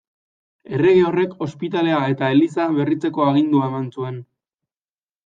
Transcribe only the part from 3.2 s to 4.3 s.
agindua eman zuen.